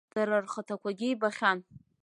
Дара 0.13 0.37
рхаҭақәагьы 0.43 1.07
ибахьан. 1.09 1.59